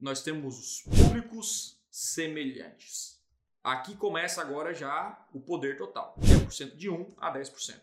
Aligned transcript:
nós 0.00 0.22
temos 0.22 0.58
os 0.58 0.82
públicos 0.82 1.78
semelhantes. 1.90 3.20
Aqui 3.62 3.94
começa 3.94 4.40
agora 4.40 4.72
já 4.72 5.26
o 5.34 5.40
poder 5.40 5.76
total. 5.76 6.16
10% 6.20 6.76
de 6.76 6.88
1 6.88 7.14
a 7.18 7.32
10%. 7.32 7.80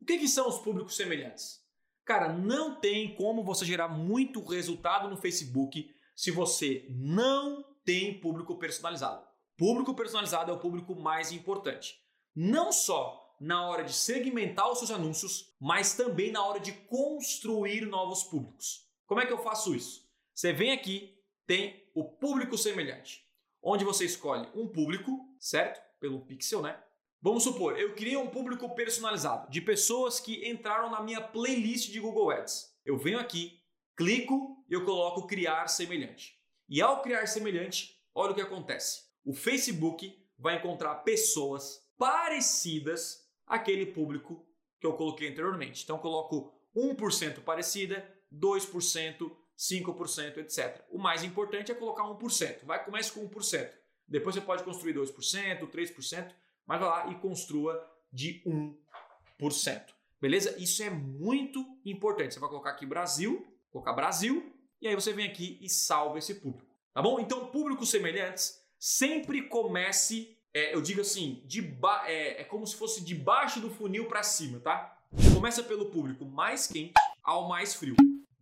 O 0.00 0.04
que, 0.04 0.18
que 0.18 0.28
são 0.28 0.48
os 0.48 0.58
públicos 0.58 0.96
semelhantes? 0.96 1.62
Cara, 2.04 2.32
não 2.32 2.80
tem 2.80 3.14
como 3.14 3.44
você 3.44 3.66
gerar 3.66 3.88
muito 3.88 4.42
resultado 4.42 5.08
no 5.08 5.18
Facebook 5.18 5.94
se 6.16 6.30
você 6.30 6.86
não 6.88 7.62
tem 7.84 8.18
público 8.18 8.56
personalizado. 8.56 9.26
Público 9.56 9.94
personalizado 9.94 10.50
é 10.50 10.54
o 10.54 10.58
público 10.58 10.94
mais 10.94 11.32
importante. 11.32 12.00
Não 12.34 12.72
só 12.72 13.36
na 13.40 13.68
hora 13.68 13.84
de 13.84 13.92
segmentar 13.92 14.70
os 14.70 14.78
seus 14.78 14.90
anúncios, 14.90 15.54
mas 15.60 15.94
também 15.94 16.32
na 16.32 16.44
hora 16.44 16.58
de 16.58 16.72
construir 16.72 17.82
novos 17.82 18.22
públicos. 18.24 18.88
Como 19.06 19.20
é 19.20 19.26
que 19.26 19.32
eu 19.32 19.38
faço 19.38 19.74
isso? 19.74 20.08
Você 20.34 20.52
vem 20.52 20.72
aqui, 20.72 21.17
tem 21.48 21.90
o 21.94 22.04
público 22.04 22.58
semelhante, 22.58 23.26
onde 23.62 23.82
você 23.82 24.04
escolhe 24.04 24.46
um 24.54 24.68
público, 24.68 25.34
certo? 25.40 25.80
Pelo 25.98 26.20
pixel, 26.20 26.60
né? 26.60 26.78
Vamos 27.22 27.42
supor, 27.42 27.76
eu 27.76 27.94
criei 27.94 28.18
um 28.18 28.28
público 28.28 28.72
personalizado 28.74 29.50
de 29.50 29.62
pessoas 29.62 30.20
que 30.20 30.46
entraram 30.46 30.90
na 30.90 31.02
minha 31.02 31.22
playlist 31.22 31.90
de 31.90 31.98
Google 31.98 32.30
Ads. 32.30 32.78
Eu 32.84 32.98
venho 32.98 33.18
aqui, 33.18 33.60
clico 33.96 34.62
e 34.68 34.74
eu 34.74 34.84
coloco 34.84 35.26
criar 35.26 35.66
semelhante. 35.68 36.38
E 36.68 36.82
ao 36.82 37.00
criar 37.00 37.26
semelhante, 37.26 37.98
olha 38.14 38.32
o 38.32 38.34
que 38.34 38.42
acontece. 38.42 39.04
O 39.24 39.32
Facebook 39.32 40.14
vai 40.38 40.56
encontrar 40.56 40.96
pessoas 40.96 41.80
parecidas 41.96 43.26
àquele 43.46 43.86
público 43.86 44.46
que 44.78 44.86
eu 44.86 44.92
coloquei 44.92 45.30
anteriormente. 45.30 45.82
Então 45.82 45.96
eu 45.96 46.02
coloco 46.02 46.52
1% 46.76 47.40
parecida, 47.40 48.06
2%, 48.32 49.34
5%, 49.58 50.38
etc. 50.38 50.84
O 50.88 50.98
mais 50.98 51.24
importante 51.24 51.72
é 51.72 51.74
colocar 51.74 52.04
1%. 52.04 52.64
Vai 52.64 52.84
comece 52.84 53.10
com 53.10 53.28
1%. 53.28 53.70
Depois 54.06 54.34
você 54.34 54.40
pode 54.40 54.62
construir 54.62 54.94
2%, 54.94 55.68
3%, 55.68 56.32
mas 56.64 56.80
vai 56.80 56.88
lá 56.88 57.10
e 57.10 57.16
construa 57.16 57.84
de 58.12 58.42
1%. 58.46 59.82
Beleza? 60.20 60.56
Isso 60.58 60.82
é 60.82 60.90
muito 60.90 61.64
importante. 61.84 62.34
Você 62.34 62.40
vai 62.40 62.48
colocar 62.48 62.70
aqui 62.70 62.86
Brasil, 62.86 63.46
colocar 63.70 63.92
Brasil, 63.92 64.54
e 64.80 64.88
aí 64.88 64.94
você 64.94 65.12
vem 65.12 65.26
aqui 65.26 65.58
e 65.60 65.68
salva 65.68 66.18
esse 66.18 66.36
público. 66.36 66.66
Tá 66.94 67.02
bom? 67.02 67.20
Então, 67.20 67.46
públicos 67.46 67.90
semelhantes 67.90 68.60
sempre 68.78 69.42
comece, 69.42 70.36
é, 70.54 70.74
eu 70.74 70.80
digo 70.80 71.00
assim, 71.00 71.42
de 71.46 71.60
é, 72.06 72.42
é 72.42 72.44
como 72.44 72.66
se 72.66 72.76
fosse 72.76 73.04
de 73.04 73.14
baixo 73.14 73.60
do 73.60 73.70
funil 73.70 74.06
para 74.06 74.22
cima, 74.22 74.60
tá? 74.60 74.96
Começa 75.34 75.62
pelo 75.62 75.90
público 75.90 76.24
mais 76.24 76.66
quente 76.66 76.94
ao 77.22 77.48
mais 77.48 77.74
frio. 77.74 77.96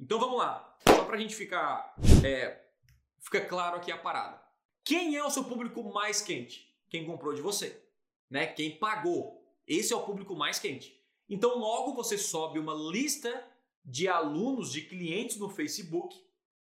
Então 0.07 0.19
vamos 0.19 0.39
lá, 0.39 0.79
só 0.89 1.05
para 1.05 1.17
a 1.17 1.19
gente 1.19 1.35
ficar, 1.35 1.95
é, 2.25 2.65
fica 3.21 3.41
claro 3.45 3.77
aqui 3.77 3.93
a 3.93 3.99
parada. 3.99 4.41
Quem 4.83 5.17
é 5.17 5.23
o 5.25 5.31
seu 5.31 5.45
público 5.45 5.83
mais 5.93 6.23
quente? 6.23 6.73
Quem 6.89 7.05
comprou 7.05 7.35
de 7.35 7.43
você 7.43 7.85
né? 8.31 8.47
Quem 8.47 8.79
pagou. 8.79 9.43
Esse 9.67 9.93
é 9.93 9.97
o 9.97 10.03
público 10.03 10.35
mais 10.35 10.59
quente. 10.59 11.01
Então, 11.29 11.59
logo 11.59 11.95
você 11.95 12.17
sobe 12.17 12.59
uma 12.59 12.75
lista 12.75 13.45
de 13.85 14.09
alunos, 14.09 14.73
de 14.73 14.83
clientes 14.83 15.37
no 15.37 15.49
Facebook 15.49 16.17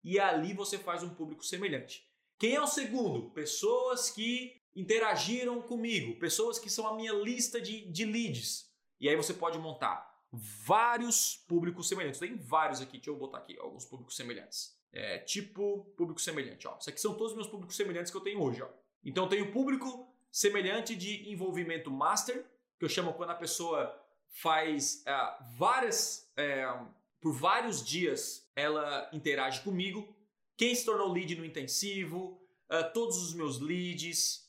e 0.03 0.19
ali 0.19 0.53
você 0.53 0.77
faz 0.77 1.03
um 1.03 1.09
público 1.09 1.45
semelhante. 1.45 2.05
Quem 2.37 2.55
é 2.55 2.61
o 2.61 2.67
segundo? 2.67 3.29
Pessoas 3.31 4.09
que 4.09 4.61
interagiram 4.75 5.61
comigo, 5.61 6.19
pessoas 6.19 6.59
que 6.59 6.69
são 6.69 6.87
a 6.87 6.95
minha 6.95 7.13
lista 7.13 7.61
de, 7.61 7.85
de 7.91 8.05
leads. 8.05 8.69
E 8.99 9.07
aí 9.07 9.15
você 9.15 9.33
pode 9.33 9.57
montar 9.59 10.12
vários 10.33 11.37
públicos 11.47 11.87
semelhantes. 11.87 12.19
Tem 12.19 12.35
vários 12.35 12.81
aqui, 12.81 12.93
deixa 12.93 13.11
eu 13.11 13.15
botar 13.15 13.37
aqui 13.37 13.57
alguns 13.59 13.85
públicos 13.85 14.15
semelhantes. 14.15 14.75
É, 14.91 15.19
tipo 15.19 15.85
público 15.95 16.19
semelhante, 16.19 16.67
ó. 16.67 16.77
Isso 16.79 16.89
aqui 16.89 16.99
são 16.99 17.13
todos 17.13 17.31
os 17.31 17.35
meus 17.35 17.47
públicos 17.47 17.75
semelhantes 17.75 18.11
que 18.11 18.17
eu 18.17 18.21
tenho 18.21 18.41
hoje, 18.41 18.61
ó. 18.61 18.69
Então 19.03 19.25
eu 19.25 19.29
tenho 19.29 19.51
público 19.51 20.11
semelhante 20.31 20.95
de 20.95 21.31
envolvimento 21.31 21.91
master, 21.91 22.45
que 22.79 22.85
eu 22.85 22.89
chamo 22.89 23.13
quando 23.13 23.29
a 23.29 23.35
pessoa 23.35 23.99
faz 24.29 25.03
uh, 25.07 25.57
várias, 25.57 26.31
uh, 26.37 26.87
por 27.21 27.31
vários 27.33 27.85
dias, 27.85 28.49
ela 28.55 29.09
interage 29.13 29.61
comigo. 29.61 30.15
Quem 30.57 30.73
se 30.73 30.83
tornou 30.83 31.11
lead 31.11 31.35
no 31.35 31.45
intensivo, 31.45 32.41
uh, 32.71 32.91
todos 32.93 33.17
os 33.17 33.33
meus 33.33 33.59
leads, 33.59 34.41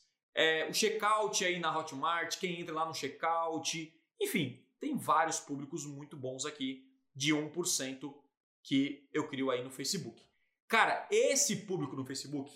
o 0.69 0.73
checkout 0.73 1.45
aí 1.45 1.59
na 1.59 1.77
Hotmart, 1.77 2.37
quem 2.37 2.59
entra 2.59 2.75
lá 2.75 2.85
no 2.85 2.93
checkout, 2.93 3.93
enfim, 4.19 4.64
tem 4.79 4.97
vários 4.97 5.39
públicos 5.39 5.85
muito 5.85 6.15
bons 6.15 6.45
aqui 6.45 6.89
de 7.15 7.33
1% 7.33 8.13
que 8.63 9.07
eu 9.13 9.27
crio 9.27 9.51
aí 9.51 9.63
no 9.63 9.71
Facebook. 9.71 10.21
Cara, 10.67 11.07
esse 11.11 11.55
público 11.57 11.95
no 11.95 12.05
Facebook, 12.05 12.51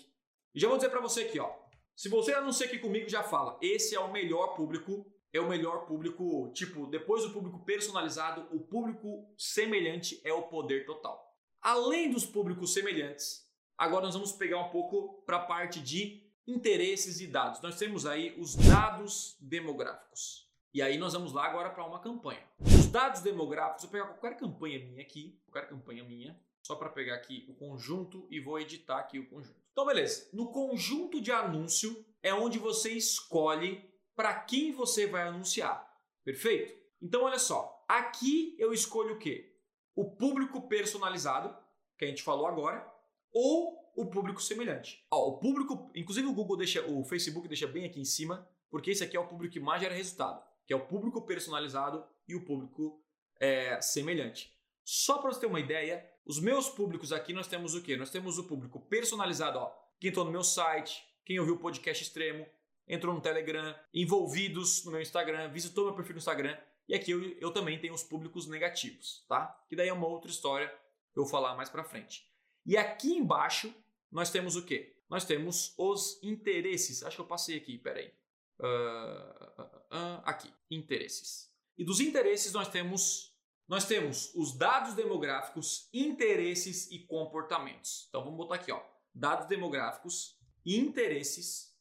já 0.54 0.68
vou 0.68 0.76
dizer 0.76 0.90
para 0.90 1.00
você 1.00 1.22
aqui, 1.22 1.38
ó, 1.38 1.52
se 2.00 2.08
você 2.08 2.32
anuncia 2.32 2.66
aqui 2.66 2.78
comigo, 2.78 3.08
já 3.08 3.22
fala. 3.22 3.58
Esse 3.60 3.94
é 3.94 4.00
o 4.00 4.10
melhor 4.10 4.54
público. 4.54 5.06
É 5.32 5.38
o 5.38 5.48
melhor 5.48 5.86
público, 5.86 6.50
tipo, 6.52 6.86
depois 6.86 7.22
do 7.22 7.30
público 7.30 7.64
personalizado, 7.64 8.48
o 8.50 8.58
público 8.58 9.32
semelhante 9.38 10.20
é 10.24 10.32
o 10.32 10.42
poder 10.42 10.86
total. 10.86 11.38
Além 11.60 12.10
dos 12.10 12.24
públicos 12.26 12.72
semelhantes, 12.72 13.46
agora 13.78 14.06
nós 14.06 14.14
vamos 14.14 14.32
pegar 14.32 14.58
um 14.58 14.70
pouco 14.70 15.22
para 15.24 15.36
a 15.36 15.44
parte 15.44 15.78
de 15.78 16.20
interesses 16.48 17.20
e 17.20 17.28
dados. 17.28 17.60
Nós 17.60 17.78
temos 17.78 18.06
aí 18.06 18.34
os 18.40 18.56
dados 18.56 19.36
demográficos. 19.38 20.49
E 20.72 20.80
aí 20.80 20.96
nós 20.96 21.12
vamos 21.12 21.32
lá 21.32 21.46
agora 21.46 21.70
para 21.70 21.84
uma 21.84 21.98
campanha. 21.98 22.42
Os 22.60 22.86
dados 22.86 23.22
demográficos, 23.22 23.82
eu 23.82 23.90
vou 23.90 23.98
pegar 23.98 24.14
qualquer 24.14 24.36
campanha 24.36 24.78
minha 24.78 25.02
aqui, 25.02 25.36
qualquer 25.50 25.68
campanha 25.68 26.04
minha, 26.04 26.40
só 26.62 26.76
para 26.76 26.88
pegar 26.88 27.16
aqui 27.16 27.44
o 27.48 27.54
conjunto 27.54 28.26
e 28.30 28.38
vou 28.38 28.58
editar 28.58 28.98
aqui 28.98 29.18
o 29.18 29.28
conjunto. 29.28 29.58
Então, 29.72 29.84
beleza. 29.84 30.28
No 30.32 30.52
conjunto 30.52 31.20
de 31.20 31.32
anúncio 31.32 32.04
é 32.22 32.32
onde 32.32 32.58
você 32.58 32.92
escolhe 32.92 33.84
para 34.14 34.32
quem 34.34 34.70
você 34.70 35.06
vai 35.08 35.22
anunciar. 35.22 35.88
Perfeito? 36.24 36.72
Então, 37.02 37.24
olha 37.24 37.38
só. 37.38 37.84
Aqui 37.88 38.54
eu 38.56 38.72
escolho 38.72 39.16
o 39.16 39.18
quê? 39.18 39.56
O 39.96 40.14
público 40.14 40.68
personalizado, 40.68 41.56
que 41.98 42.04
a 42.04 42.08
gente 42.08 42.22
falou 42.22 42.46
agora, 42.46 42.86
ou 43.32 43.92
o 43.96 44.06
público 44.06 44.40
semelhante. 44.40 45.04
Ó, 45.10 45.30
o 45.30 45.38
público, 45.38 45.90
inclusive 45.96 46.28
o 46.28 46.32
Google 46.32 46.56
deixa, 46.56 46.86
o 46.86 47.04
Facebook 47.04 47.48
deixa 47.48 47.66
bem 47.66 47.84
aqui 47.84 48.00
em 48.00 48.04
cima, 48.04 48.48
porque 48.70 48.92
esse 48.92 49.02
aqui 49.02 49.16
é 49.16 49.20
o 49.20 49.26
público 49.26 49.52
que 49.52 49.60
mais 49.60 49.82
gera 49.82 49.94
resultado, 49.94 50.42
que 50.66 50.72
é 50.72 50.76
o 50.76 50.86
público 50.86 51.22
personalizado 51.22 52.04
e 52.28 52.34
o 52.34 52.44
público 52.44 53.02
é, 53.38 53.80
semelhante. 53.80 54.52
Só 54.84 55.18
para 55.18 55.32
você 55.32 55.40
ter 55.40 55.46
uma 55.46 55.60
ideia, 55.60 56.08
os 56.24 56.40
meus 56.40 56.68
públicos 56.68 57.12
aqui 57.12 57.32
nós 57.32 57.46
temos 57.46 57.74
o 57.74 57.82
quê? 57.82 57.96
Nós 57.96 58.10
temos 58.10 58.38
o 58.38 58.44
público 58.44 58.80
personalizado, 58.80 59.58
ó. 59.58 59.72
Quem 59.98 60.10
entrou 60.10 60.24
no 60.24 60.30
meu 60.30 60.42
site, 60.42 61.04
quem 61.24 61.38
ouviu 61.38 61.54
o 61.54 61.58
podcast 61.58 62.02
extremo, 62.02 62.46
entrou 62.88 63.14
no 63.14 63.20
Telegram, 63.20 63.74
envolvidos 63.94 64.84
no 64.84 64.90
meu 64.90 65.00
Instagram, 65.00 65.48
visitou 65.50 65.84
meu 65.84 65.94
perfil 65.94 66.14
no 66.14 66.18
Instagram. 66.18 66.58
E 66.88 66.94
aqui 66.94 67.12
eu, 67.12 67.22
eu 67.38 67.52
também 67.52 67.78
tenho 67.78 67.94
os 67.94 68.02
públicos 68.02 68.48
negativos, 68.48 69.24
tá? 69.28 69.64
Que 69.68 69.76
daí 69.76 69.88
é 69.88 69.92
uma 69.92 70.08
outra 70.08 70.30
história 70.30 70.68
que 71.12 71.18
eu 71.18 71.22
vou 71.22 71.30
falar 71.30 71.54
mais 71.54 71.70
pra 71.70 71.84
frente. 71.84 72.28
E 72.66 72.76
aqui 72.76 73.12
embaixo 73.12 73.72
nós 74.10 74.30
temos 74.30 74.56
o 74.56 74.64
quê? 74.64 74.96
Nós 75.08 75.24
temos 75.24 75.74
os 75.78 76.20
interesses. 76.22 77.02
Acho 77.02 77.16
que 77.16 77.22
eu 77.22 77.26
passei 77.26 77.56
aqui, 77.56 77.78
peraí. 77.78 78.12
Uh, 78.60 79.62
uh, 79.62 80.22
aqui, 80.24 80.52
interesses. 80.70 81.50
E 81.76 81.84
dos 81.84 82.00
interesses 82.00 82.52
nós 82.52 82.68
temos 82.68 83.30
nós 83.66 83.84
temos 83.84 84.34
os 84.34 84.58
dados 84.58 84.94
demográficos, 84.94 85.88
interesses 85.94 86.90
e 86.90 86.98
comportamentos. 86.98 88.06
Então 88.08 88.24
vamos 88.24 88.36
botar 88.36 88.56
aqui, 88.56 88.72
ó, 88.72 88.82
dados 89.14 89.46
demográficos, 89.46 90.36
interesses 90.66 91.72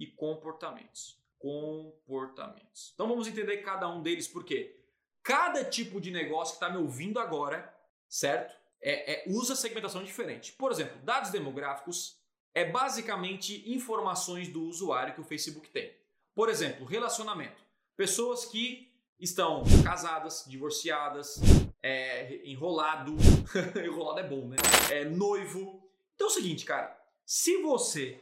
e 0.00 0.06
comportamentos. 0.06 1.22
Comportamentos. 1.38 2.92
Então 2.94 3.06
vamos 3.06 3.28
entender 3.28 3.58
cada 3.58 3.86
um 3.88 4.02
deles 4.02 4.26
porque 4.26 4.82
cada 5.22 5.62
tipo 5.62 6.00
de 6.00 6.10
negócio 6.10 6.56
que 6.58 6.64
está 6.64 6.74
me 6.74 6.82
ouvindo 6.82 7.20
agora, 7.20 7.74
certo? 8.08 8.54
É, 8.80 9.12
é, 9.12 9.24
usa 9.28 9.54
segmentação 9.54 10.02
diferente. 10.02 10.52
Por 10.52 10.72
exemplo, 10.72 10.98
dados 11.02 11.30
demográficos 11.30 12.18
é 12.54 12.64
basicamente 12.64 13.70
informações 13.70 14.48
do 14.48 14.62
usuário 14.62 15.14
que 15.14 15.20
o 15.20 15.24
Facebook 15.24 15.68
tem. 15.68 15.94
Por 16.34 16.48
exemplo, 16.48 16.84
relacionamento. 16.84 17.62
Pessoas 17.96 18.44
que 18.44 18.92
estão 19.20 19.62
casadas, 19.84 20.44
divorciadas, 20.48 21.40
é, 21.82 22.40
enrolado. 22.44 23.14
enrolado 23.84 24.20
é 24.20 24.28
bom, 24.28 24.48
né? 24.48 24.56
É, 24.90 25.04
noivo. 25.04 25.88
Então 26.14 26.26
é 26.26 26.30
o 26.30 26.32
seguinte, 26.32 26.64
cara. 26.64 26.98
Se 27.24 27.62
você 27.62 28.20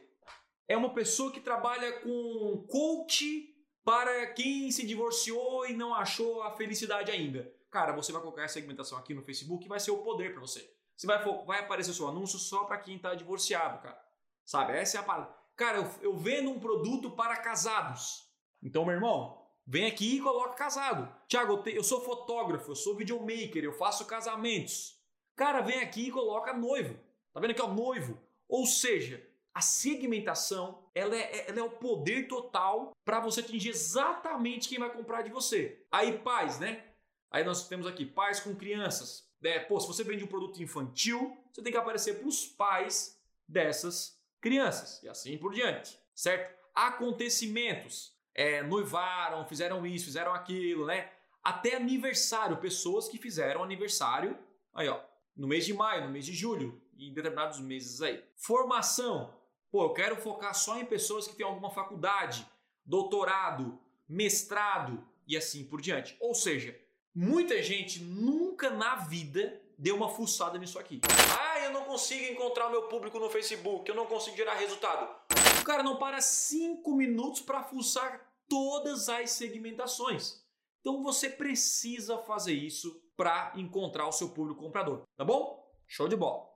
é 0.68 0.76
uma 0.76 0.92
pessoa 0.92 1.32
que 1.32 1.40
trabalha 1.40 2.00
com 2.00 2.66
coach 2.68 3.48
para 3.84 4.26
quem 4.34 4.70
se 4.70 4.86
divorciou 4.86 5.66
e 5.66 5.72
não 5.72 5.94
achou 5.94 6.42
a 6.42 6.52
felicidade 6.52 7.10
ainda, 7.10 7.52
cara, 7.70 7.92
você 7.92 8.12
vai 8.12 8.20
colocar 8.20 8.42
essa 8.42 8.54
segmentação 8.54 8.98
aqui 8.98 9.14
no 9.14 9.22
Facebook 9.22 9.64
e 9.64 9.68
vai 9.68 9.80
ser 9.80 9.90
o 9.90 10.02
poder 10.02 10.32
para 10.32 10.40
você. 10.40 10.72
Você 10.96 11.06
vai, 11.06 11.24
vai 11.44 11.60
aparecer 11.60 11.92
seu 11.94 12.06
anúncio 12.06 12.38
só 12.38 12.64
para 12.64 12.78
quem 12.78 12.98
tá 12.98 13.14
divorciado, 13.14 13.82
cara. 13.82 14.00
Sabe? 14.44 14.76
Essa 14.76 14.98
é 14.98 15.00
a 15.00 15.02
parada. 15.02 15.41
Cara, 15.62 15.78
eu, 15.78 16.10
eu 16.10 16.16
vendo 16.16 16.50
um 16.50 16.58
produto 16.58 17.08
para 17.08 17.36
casados. 17.36 18.28
Então, 18.60 18.84
meu 18.84 18.94
irmão, 18.94 19.40
Vem 19.64 19.86
aqui 19.86 20.16
e 20.16 20.20
coloca 20.20 20.56
casado. 20.56 21.08
Tiago, 21.28 21.62
eu, 21.64 21.74
eu 21.74 21.84
sou 21.84 22.00
fotógrafo, 22.00 22.72
eu 22.72 22.74
sou 22.74 22.96
videomaker, 22.96 23.62
eu 23.62 23.72
faço 23.72 24.04
casamentos. 24.06 25.00
Cara, 25.36 25.60
vem 25.60 25.78
aqui 25.78 26.08
e 26.08 26.10
coloca 26.10 26.52
noivo. 26.52 26.98
Tá 27.32 27.38
vendo 27.38 27.52
aqui, 27.52 27.62
ó, 27.62 27.68
noivo. 27.68 28.20
Ou 28.48 28.66
seja, 28.66 29.24
a 29.54 29.60
segmentação 29.60 30.84
ela 30.92 31.14
é, 31.14 31.48
ela 31.48 31.60
é 31.60 31.62
o 31.62 31.70
poder 31.70 32.26
total 32.26 32.90
para 33.04 33.20
você 33.20 33.38
atingir 33.38 33.68
exatamente 33.68 34.68
quem 34.68 34.80
vai 34.80 34.92
comprar 34.92 35.22
de 35.22 35.30
você. 35.30 35.86
Aí, 35.92 36.18
pais, 36.18 36.58
né? 36.58 36.84
Aí 37.30 37.44
nós 37.44 37.68
temos 37.68 37.86
aqui 37.86 38.04
pais 38.04 38.40
com 38.40 38.56
crianças. 38.56 39.30
É, 39.44 39.60
pô, 39.60 39.78
se 39.78 39.86
você 39.86 40.02
vende 40.02 40.24
um 40.24 40.28
produto 40.28 40.60
infantil, 40.60 41.38
você 41.52 41.62
tem 41.62 41.72
que 41.72 41.78
aparecer 41.78 42.18
para 42.18 42.26
os 42.26 42.46
pais 42.48 43.16
dessas 43.46 44.20
crianças 44.42 45.00
e 45.02 45.08
assim 45.08 45.38
por 45.38 45.54
diante, 45.54 45.98
certo? 46.14 46.52
Acontecimentos, 46.74 48.12
é, 48.34 48.62
noivaram, 48.62 49.46
fizeram 49.46 49.86
isso, 49.86 50.06
fizeram 50.06 50.34
aquilo, 50.34 50.84
né? 50.84 51.10
Até 51.42 51.76
aniversário, 51.76 52.58
pessoas 52.58 53.08
que 53.08 53.16
fizeram 53.16 53.62
aniversário, 53.62 54.36
aí 54.74 54.88
ó, 54.88 55.00
no 55.36 55.46
mês 55.46 55.64
de 55.64 55.72
maio, 55.72 56.04
no 56.04 56.10
mês 56.10 56.26
de 56.26 56.34
julho, 56.34 56.82
em 56.98 57.14
determinados 57.14 57.60
meses 57.60 58.02
aí. 58.02 58.22
Formação, 58.36 59.32
pô, 59.70 59.84
eu 59.84 59.94
quero 59.94 60.16
focar 60.16 60.54
só 60.54 60.78
em 60.78 60.84
pessoas 60.84 61.26
que 61.26 61.36
têm 61.36 61.46
alguma 61.46 61.70
faculdade, 61.70 62.46
doutorado, 62.84 63.80
mestrado 64.08 65.06
e 65.26 65.36
assim 65.36 65.64
por 65.64 65.80
diante. 65.80 66.16
Ou 66.20 66.34
seja, 66.34 66.78
muita 67.14 67.62
gente 67.62 68.02
nunca 68.02 68.70
na 68.70 68.96
vida 68.96 69.61
Deu 69.82 69.96
uma 69.96 70.08
fuçada 70.08 70.56
nisso 70.58 70.78
aqui. 70.78 71.00
Ah, 71.40 71.58
eu 71.58 71.72
não 71.72 71.82
consigo 71.82 72.32
encontrar 72.32 72.68
o 72.68 72.70
meu 72.70 72.82
público 72.82 73.18
no 73.18 73.28
Facebook, 73.28 73.90
eu 73.90 73.96
não 73.96 74.06
consigo 74.06 74.36
gerar 74.36 74.54
resultado. 74.54 75.12
O 75.60 75.64
cara 75.64 75.82
não 75.82 75.96
para 75.96 76.20
cinco 76.20 76.94
minutos 76.94 77.40
para 77.40 77.64
fuçar 77.64 78.24
todas 78.48 79.08
as 79.08 79.32
segmentações. 79.32 80.40
Então 80.80 81.02
você 81.02 81.28
precisa 81.28 82.16
fazer 82.18 82.52
isso 82.52 83.02
para 83.16 83.52
encontrar 83.56 84.06
o 84.06 84.12
seu 84.12 84.28
público 84.28 84.62
comprador, 84.62 85.02
tá 85.16 85.24
bom? 85.24 85.68
Show 85.88 86.06
de 86.06 86.14
bola! 86.14 86.46